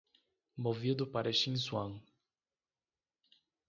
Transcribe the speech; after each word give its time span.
Movido 0.57 1.05
para 1.05 1.31
Xinzhuang 1.31 2.01